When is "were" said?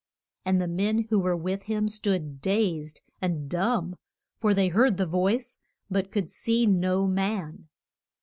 1.19-1.35